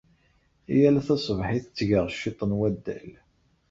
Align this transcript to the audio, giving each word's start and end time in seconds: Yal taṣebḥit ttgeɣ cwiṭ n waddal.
Yal 0.79 0.95
taṣebḥit 1.07 1.63
ttgeɣ 1.69 2.05
cwiṭ 2.17 2.39
n 2.49 2.51
waddal. 2.59 3.11